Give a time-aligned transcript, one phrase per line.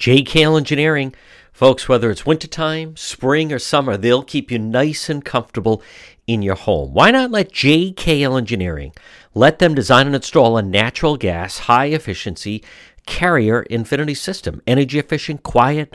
[0.00, 1.14] JKL Engineering,
[1.52, 5.82] folks, whether it's wintertime, spring, or summer, they'll keep you nice and comfortable
[6.26, 6.94] in your home.
[6.94, 8.94] Why not let JKL Engineering
[9.34, 12.64] let them design and install a natural gas, high efficiency
[13.04, 14.62] carrier infinity system?
[14.66, 15.94] Energy efficient, quiet,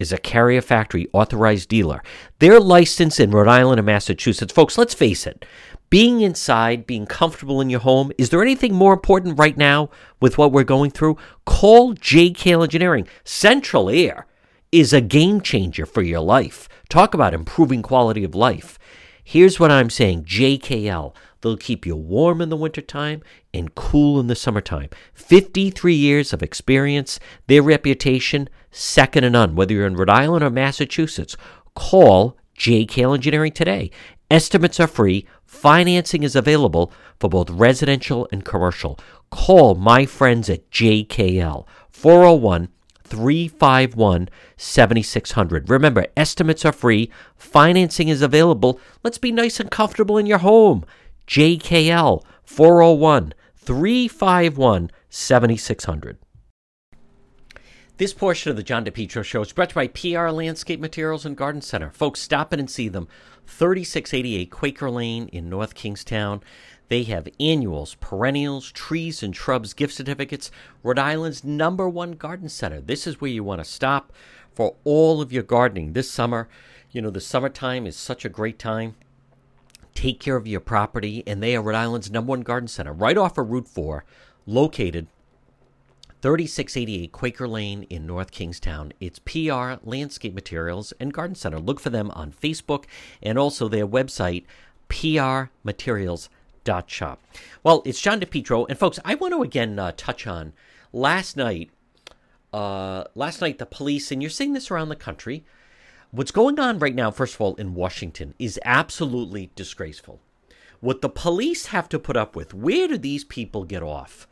[0.00, 2.02] is a Carrier Factory authorized dealer.
[2.40, 4.52] They're licensed in Rhode Island and Massachusetts.
[4.52, 5.44] Folks, let's face it.
[5.90, 10.38] Being inside, being comfortable in your home, is there anything more important right now with
[10.38, 11.18] what we're going through?
[11.44, 13.06] Call JKL Engineering.
[13.24, 14.26] Central Air
[14.72, 16.68] is a game changer for your life.
[16.88, 18.78] Talk about improving quality of life.
[19.22, 21.14] Here's what I'm saying JKL.
[21.40, 23.22] They'll keep you warm in the wintertime
[23.54, 24.90] and cool in the summertime.
[25.14, 29.54] 53 years of experience, their reputation, second to none.
[29.56, 31.36] Whether you're in Rhode Island or Massachusetts,
[31.74, 33.90] call JKL Engineering today.
[34.30, 35.26] Estimates are free.
[35.44, 38.98] Financing is available for both residential and commercial.
[39.30, 42.68] Call my friends at JKL 401
[43.04, 45.68] 351 7600.
[45.68, 47.10] Remember, estimates are free.
[47.36, 48.80] Financing is available.
[49.02, 50.84] Let's be nice and comfortable in your home.
[51.30, 56.18] JKL 401 351 7600.
[57.98, 61.24] This portion of the John DePetro Show is brought to you by PR Landscape Materials
[61.24, 61.90] and Garden Center.
[61.90, 63.06] Folks, stop in and see them.
[63.46, 66.42] 3688 Quaker Lane in North Kingstown.
[66.88, 70.50] They have annuals, perennials, trees and shrubs, gift certificates.
[70.82, 72.80] Rhode Island's number one garden center.
[72.80, 74.12] This is where you want to stop
[74.52, 76.48] for all of your gardening this summer.
[76.90, 78.96] You know, the summertime is such a great time
[79.94, 83.18] take care of your property, and they are Rhode Island's number one garden center, right
[83.18, 84.04] off of Route 4,
[84.46, 85.06] located
[86.22, 88.92] 3688 Quaker Lane in North Kingstown.
[89.00, 91.58] It's PR Landscape Materials and Garden Center.
[91.58, 92.84] Look for them on Facebook
[93.22, 94.44] and also their website,
[94.88, 97.22] prmaterials.shop.
[97.62, 100.52] Well, it's John DePetro, and folks, I want to again uh, touch on
[100.92, 101.70] last night.
[102.52, 105.44] Uh, last night, the police, and you're seeing this around the country,
[106.12, 110.18] What's going on right now, first of all, in Washington is absolutely disgraceful.
[110.80, 114.26] What the police have to put up with, where do these people get off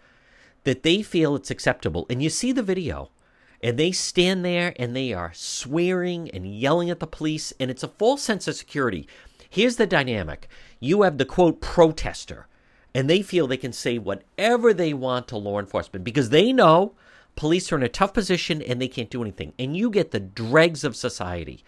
[0.65, 2.05] that they feel it's acceptable?
[2.11, 3.13] And you see the video,
[3.63, 7.85] and they stand there and they are swearing and yelling at the police, and it's
[7.85, 9.07] a false sense of security.
[9.49, 10.49] Here's the dynamic
[10.81, 12.49] you have the quote protester,
[12.93, 16.95] and they feel they can say whatever they want to law enforcement because they know
[17.39, 19.53] police are in a tough position and they can't do anything.
[19.61, 21.63] And you get the dregs of society.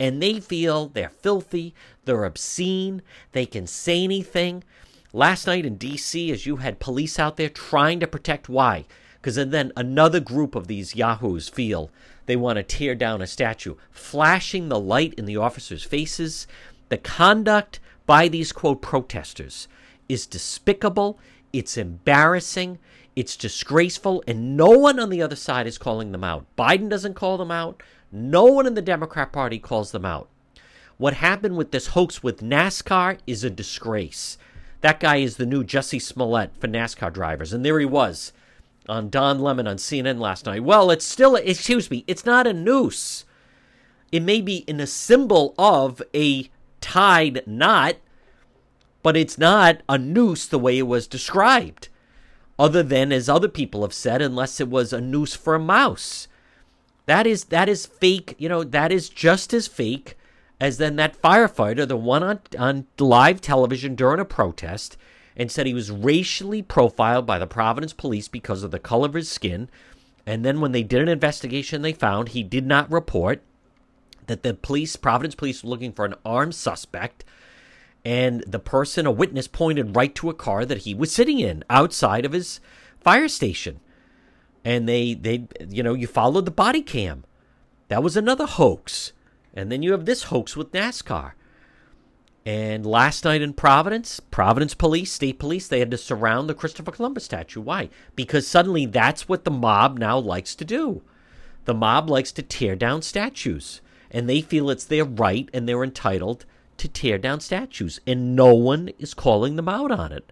[0.00, 4.64] And they feel they're filthy, they're obscene, they can say anything.
[5.12, 8.84] Last night in DC, as you had police out there trying to protect why?
[9.14, 11.92] Because then another group of these yahoos feel
[12.26, 16.48] they want to tear down a statue, flashing the light in the officers' faces.
[16.88, 19.68] The conduct by these quote protesters
[20.08, 21.20] is despicable,
[21.52, 22.80] it's embarrassing,
[23.14, 26.46] it's disgraceful, and no one on the other side is calling them out.
[26.56, 27.82] Biden doesn't call them out.
[28.10, 30.28] No one in the Democrat Party calls them out.
[30.96, 34.38] What happened with this hoax with NASCAR is a disgrace.
[34.80, 37.52] That guy is the new Jussie Smollett for NASCAR drivers.
[37.52, 38.32] And there he was
[38.88, 40.64] on Don Lemon on CNN last night.
[40.64, 43.24] Well, it's still, excuse me, it's not a noose.
[44.10, 46.50] It may be in a symbol of a
[46.80, 47.96] tied knot,
[49.02, 51.88] but it's not a noose the way it was described
[52.62, 56.28] other than as other people have said unless it was a noose for a mouse.
[57.06, 60.16] That is that is fake you know that is just as fake
[60.60, 64.96] as then that firefighter the one on, on live television during a protest
[65.36, 69.14] and said he was racially profiled by the providence police because of the color of
[69.14, 69.68] his skin.
[70.24, 73.42] And then when they did an investigation they found he did not report
[74.28, 77.24] that the police providence police were looking for an armed suspect
[78.04, 81.64] and the person, a witness, pointed right to a car that he was sitting in
[81.70, 82.60] outside of his
[83.00, 83.80] fire station.
[84.64, 87.24] And they, they, you know, you followed the body cam.
[87.88, 89.12] That was another hoax.
[89.54, 91.32] And then you have this hoax with NASCAR.
[92.44, 96.90] And last night in Providence, Providence Police, State Police, they had to surround the Christopher
[96.90, 97.60] Columbus statue.
[97.60, 97.88] Why?
[98.16, 101.02] Because suddenly that's what the mob now likes to do.
[101.66, 103.80] The mob likes to tear down statues.
[104.10, 106.44] And they feel it's their right and they're entitled
[106.82, 110.30] to tear down statues, and no one is calling them out on it.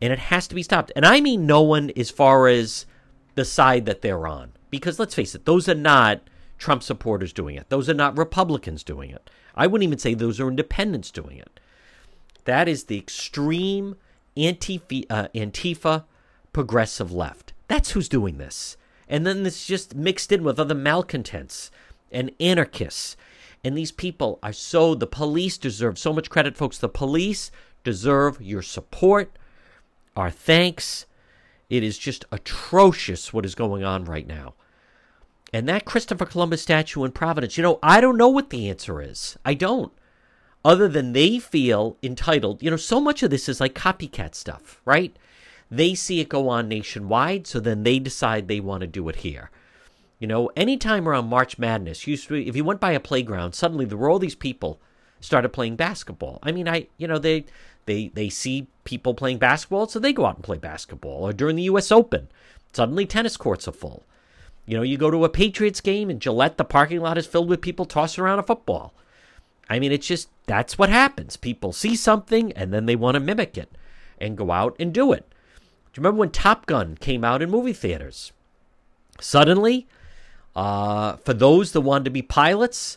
[0.00, 0.90] And it has to be stopped.
[0.96, 2.86] And I mean no one as far as
[3.34, 4.52] the side that they're on.
[4.70, 6.22] Because let's face it, those are not
[6.58, 7.68] Trump supporters doing it.
[7.68, 9.28] Those are not Republicans doing it.
[9.54, 11.60] I wouldn't even say those are independents doing it.
[12.44, 13.96] That is the extreme
[14.36, 16.04] Antifa, uh, Antifa
[16.52, 17.52] progressive left.
[17.68, 18.78] That's who's doing this.
[19.08, 21.70] And then it's just mixed in with other malcontents
[22.10, 23.16] and anarchists.
[23.66, 26.78] And these people are so, the police deserve so much credit, folks.
[26.78, 27.50] The police
[27.82, 29.36] deserve your support,
[30.14, 31.04] our thanks.
[31.68, 34.54] It is just atrocious what is going on right now.
[35.52, 39.02] And that Christopher Columbus statue in Providence, you know, I don't know what the answer
[39.02, 39.36] is.
[39.44, 39.90] I don't.
[40.64, 44.80] Other than they feel entitled, you know, so much of this is like copycat stuff,
[44.84, 45.16] right?
[45.72, 49.16] They see it go on nationwide, so then they decide they want to do it
[49.16, 49.50] here.
[50.18, 53.98] You know, anytime around March Madness, to, if you went by a playground, suddenly there
[53.98, 54.80] were all these people
[55.20, 56.38] started playing basketball.
[56.42, 57.44] I mean, I you know they
[57.84, 61.26] they they see people playing basketball, so they go out and play basketball.
[61.26, 61.92] Or during the U.S.
[61.92, 62.28] Open,
[62.72, 64.04] suddenly tennis courts are full.
[64.64, 67.48] You know, you go to a Patriots game in Gillette, the parking lot is filled
[67.48, 68.94] with people tossing around a football.
[69.68, 71.36] I mean, it's just that's what happens.
[71.36, 73.70] People see something and then they want to mimic it
[74.18, 75.28] and go out and do it.
[75.92, 78.32] Do you remember when Top Gun came out in movie theaters?
[79.20, 79.86] Suddenly,
[80.56, 82.96] uh, for those that wanted to be pilots,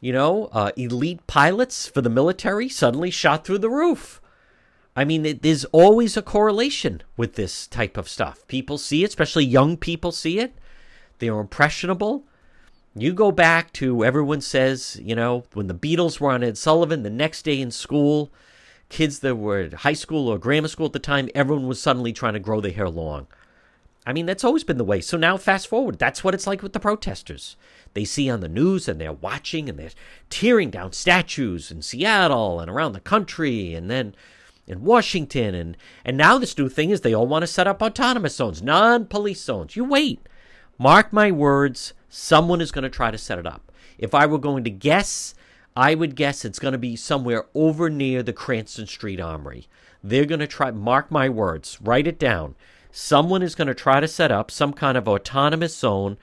[0.00, 4.22] you know, uh, elite pilots for the military suddenly shot through the roof.
[4.96, 8.44] I mean, it, there's always a correlation with this type of stuff.
[8.48, 10.56] People see it, especially young people see it.
[11.18, 12.24] They're impressionable.
[12.96, 17.02] You go back to everyone says, you know, when the Beatles were on Ed Sullivan,
[17.02, 18.32] the next day in school,
[18.88, 22.14] kids that were at high school or grammar school at the time, everyone was suddenly
[22.14, 23.26] trying to grow their hair long.
[24.08, 25.02] I mean, that's always been the way.
[25.02, 27.56] So now, fast forward, that's what it's like with the protesters.
[27.92, 29.90] They see on the news and they're watching and they're
[30.30, 34.14] tearing down statues in Seattle and around the country and then
[34.66, 35.54] in Washington.
[35.54, 35.76] And,
[36.06, 39.04] and now this new thing is they all want to set up autonomous zones, non
[39.04, 39.76] police zones.
[39.76, 40.26] You wait.
[40.78, 43.70] Mark my words, someone is going to try to set it up.
[43.98, 45.34] If I were going to guess,
[45.76, 49.68] I would guess it's going to be somewhere over near the Cranston Street Armory.
[50.02, 52.54] They're going to try, mark my words, write it down.
[52.90, 56.16] Someone is going to try to set up some kind of autonomous zone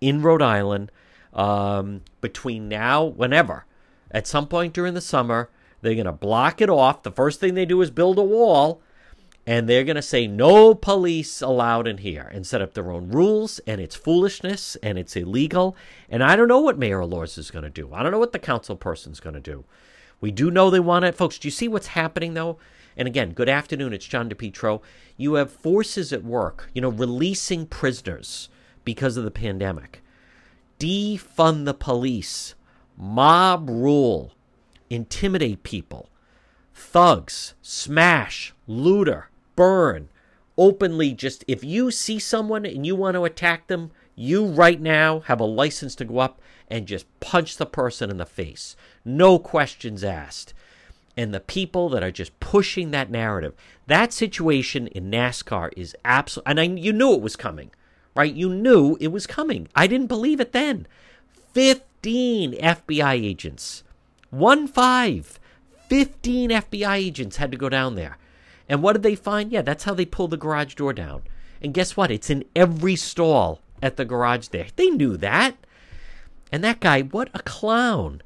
[0.00, 0.90] in Rhode Island
[1.32, 3.64] um, between now, whenever.
[4.10, 5.48] At some point during the summer,
[5.80, 7.02] they're going to block it off.
[7.02, 8.82] The first thing they do is build a wall
[9.46, 13.08] and they're going to say no police allowed in here and set up their own
[13.08, 15.76] rules and it's foolishness and it's illegal
[16.08, 18.32] and i don't know what mayor Elorza is going to do i don't know what
[18.32, 19.64] the council person's going to do
[20.20, 22.56] we do know they want it folks do you see what's happening though
[22.96, 24.80] and again good afternoon it's john depetro
[25.16, 28.48] you have forces at work you know releasing prisoners
[28.84, 30.02] because of the pandemic.
[30.78, 32.54] Defund the police.
[32.96, 34.32] Mob rule.
[34.90, 36.08] Intimidate people.
[36.74, 37.54] Thugs.
[37.62, 38.54] Smash.
[38.66, 39.28] Looter.
[39.54, 40.08] Burn,
[40.56, 45.20] openly just if you see someone and you want to attack them, you right now
[45.20, 48.76] have a license to go up and just punch the person in the face.
[49.04, 50.54] No questions asked.
[51.16, 53.54] And the people that are just pushing that narrative,
[53.86, 56.44] that situation in NASCAR is absolute.
[56.46, 57.70] And I, you knew it was coming,
[58.14, 58.32] right?
[58.32, 59.68] You knew it was coming.
[59.74, 60.86] I didn't believe it then.
[61.52, 63.84] 15 FBI agents,
[64.30, 65.38] one five,
[65.88, 68.16] 15 FBI agents had to go down there.
[68.68, 69.52] And what did they find?
[69.52, 71.22] Yeah, that's how they pulled the garage door down.
[71.60, 72.10] And guess what?
[72.10, 74.68] It's in every stall at the garage there.
[74.76, 75.56] They knew that.
[76.50, 78.22] And that guy, what a clown.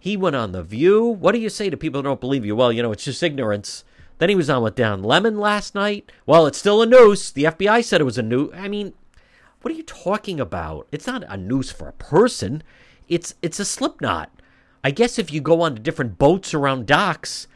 [0.00, 1.04] He went on The View.
[1.04, 2.56] What do you say to people who don't believe you?
[2.56, 3.84] Well, you know, it's just ignorance.
[4.18, 6.10] Then he was on with Don Lemon last night.
[6.26, 7.30] Well, it's still a noose.
[7.30, 8.50] The FBI said it was a noose.
[8.54, 8.94] I mean,
[9.62, 10.88] what are you talking about?
[10.90, 12.62] It's not a noose for a person.
[13.08, 14.30] It's it's a slip knot.
[14.82, 17.46] I guess if you go on to different boats around docks,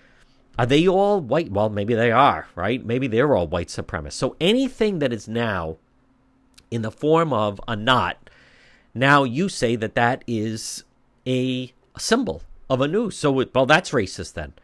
[0.58, 1.50] are they all white?
[1.50, 2.84] Well, maybe they are, right?
[2.84, 4.12] Maybe they're all white supremacists.
[4.12, 5.78] So anything that is now
[6.70, 8.30] in the form of a knot,
[8.94, 10.84] now you say that that is
[11.26, 13.16] a, symbol of a noose.
[13.16, 14.54] So, it, well, that's racist then.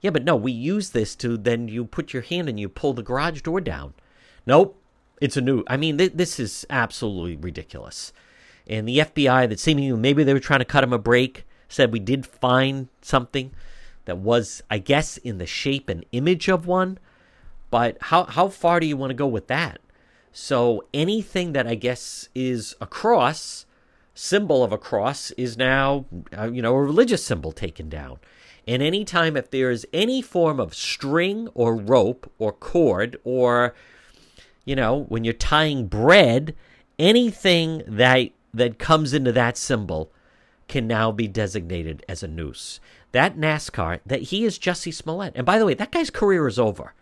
[0.00, 2.92] Yeah, but no, we use this to then you put your hand and you pull
[2.92, 3.94] the garage door down.
[4.46, 4.80] Nope,
[5.20, 5.64] it's a new.
[5.66, 8.12] I mean, th- this is absolutely ridiculous.
[8.66, 11.92] And the FBI, that seemingly maybe they were trying to cut him a break, said
[11.92, 13.52] we did find something
[14.04, 16.98] that was, I guess, in the shape and image of one.
[17.70, 19.80] But how how far do you want to go with that?
[20.32, 23.65] So anything that I guess is a cross,
[24.16, 26.06] symbol of a cross, is now
[26.36, 28.18] uh, you know a religious symbol taken down.
[28.66, 33.74] And anytime if there is any form of string or rope or cord or
[34.64, 36.56] you know when you're tying bread,
[36.98, 40.10] anything that that comes into that symbol
[40.66, 42.80] can now be designated as a noose
[43.16, 45.32] that NASCAR, that he is Jussie Smollett.
[45.34, 46.92] And by the way, that guy's career is over.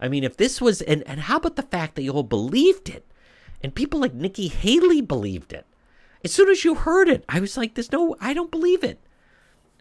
[0.00, 2.88] I mean, if this was, and, and how about the fact that you all believed
[2.88, 3.06] it?
[3.62, 5.64] And people like Nikki Haley believed it.
[6.24, 8.98] As soon as you heard it, I was like, "There's no, I don't believe it."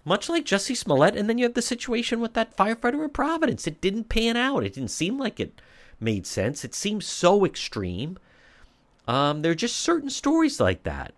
[0.05, 3.65] Much like Jussie Smollett, and then you have the situation with that firefighter in Providence.
[3.65, 4.65] It didn't pan out.
[4.65, 5.61] It didn't seem like it
[5.99, 6.65] made sense.
[6.65, 8.17] It seems so extreme.
[9.07, 11.13] Um, there are just certain stories like that.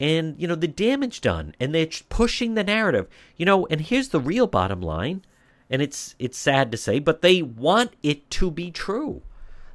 [0.00, 3.08] And, you know, the damage done, and they're pushing the narrative.
[3.36, 5.24] You know, and here's the real bottom line,
[5.68, 9.22] and it's it's sad to say, but they want it to be true.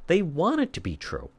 [0.06, 1.30] They want it to be true.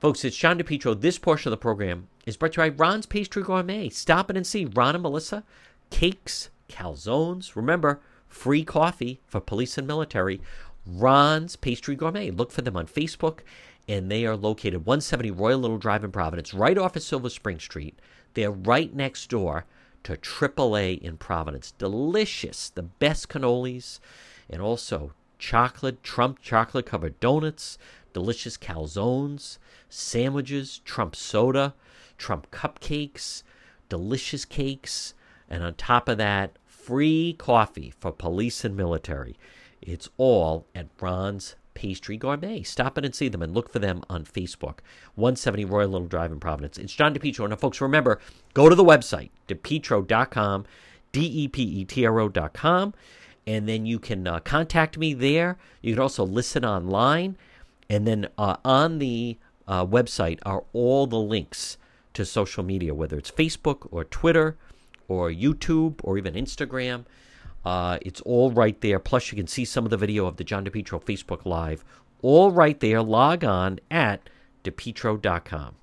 [0.00, 1.00] Folks, it's John DePetro.
[1.00, 3.88] This portion of the program is brought to you by Ron's Pastry Gourmet.
[3.88, 5.44] Stop in and see Ron and Melissa.
[5.90, 7.56] Cakes, calzones.
[7.56, 10.40] Remember, free coffee for police and military.
[10.86, 12.30] Ron's Pastry Gourmet.
[12.30, 13.40] Look for them on Facebook
[13.88, 17.58] and they are located 170 Royal Little Drive in Providence, right off of Silver Spring
[17.58, 17.98] Street.
[18.34, 19.66] They're right next door
[20.04, 21.72] to AAA in Providence.
[21.72, 23.98] Delicious, the best cannolis,
[24.48, 27.76] and also chocolate, Trump chocolate covered donuts,
[28.12, 31.74] delicious calzones, sandwiches, Trump soda,
[32.22, 33.42] Trump cupcakes,
[33.88, 35.12] delicious cakes,
[35.50, 39.36] and on top of that, free coffee for police and military.
[39.80, 42.62] It's all at Ron's Pastry Gourmet.
[42.62, 44.78] Stop in and see them and look for them on Facebook.
[45.16, 46.78] 170 Royal Little Drive in Providence.
[46.78, 47.48] It's John DePetro.
[47.48, 48.20] Now, folks, remember,
[48.54, 50.64] go to the website, depetro.com,
[51.10, 52.94] D E P E T R O.com,
[53.48, 55.58] and then you can uh, contact me there.
[55.80, 57.36] You can also listen online.
[57.90, 61.78] And then uh, on the uh, website are all the links
[62.14, 64.56] to social media, whether it's Facebook or Twitter
[65.08, 67.04] or YouTube or even Instagram.
[67.64, 68.98] Uh, it's all right there.
[68.98, 71.84] Plus, you can see some of the video of the John DePetro Facebook Live.
[72.20, 73.02] All right there.
[73.02, 74.28] Log on at
[74.64, 75.76] depetro.com.